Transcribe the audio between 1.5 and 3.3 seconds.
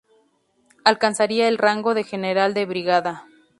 rango de general de brigada.